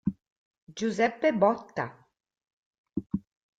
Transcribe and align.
Giuseppe 0.77 1.29
Botta 1.31 1.85